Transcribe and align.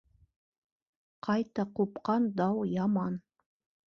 Ҡайта 1.27 1.67
ҡупҡан 1.79 2.27
дау 2.41 2.65
яман 2.71 3.21